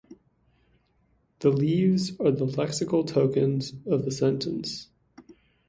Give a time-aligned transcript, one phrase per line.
[1.41, 4.87] The leaves are the lexical tokens of the sentence.